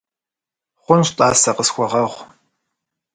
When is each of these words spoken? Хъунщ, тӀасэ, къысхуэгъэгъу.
Хъунщ, 0.83 1.09
тӀасэ, 1.17 1.51
къысхуэгъэгъу. 1.57 2.21